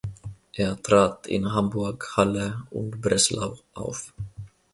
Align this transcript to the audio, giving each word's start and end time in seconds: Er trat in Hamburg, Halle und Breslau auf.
Er 0.53 0.81
trat 0.81 1.27
in 1.27 1.53
Hamburg, 1.53 2.17
Halle 2.17 2.63
und 2.71 2.99
Breslau 3.01 3.59
auf. 3.75 4.11